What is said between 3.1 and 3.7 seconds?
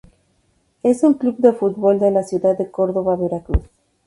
Veracruz.